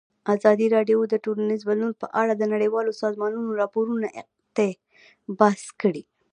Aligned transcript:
ازادي 0.35 0.67
راډیو 0.75 0.99
د 1.07 1.13
ټولنیز 1.25 1.61
بدلون 1.69 1.93
په 2.01 2.07
اړه 2.21 2.33
د 2.35 2.43
نړیوالو 2.53 2.91
سازمانونو 3.03 3.57
راپورونه 3.61 4.07
اقتباس 4.21 5.61
کړي. 5.81 6.03